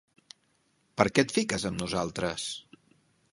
Per 1.01 1.05
què 1.17 1.25
et 1.25 1.33
fiques 1.35 1.67
amb 1.71 1.81
nosaltres? 1.83 2.49